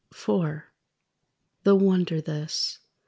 _)IV 0.51 0.63
The 1.61 1.75
wonder 1.75 2.21
this. 2.21 2.79